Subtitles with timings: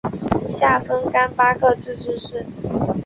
[0.49, 2.43] 下分廿八个自治市。